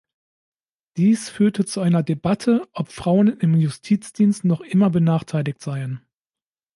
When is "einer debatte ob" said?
1.79-2.91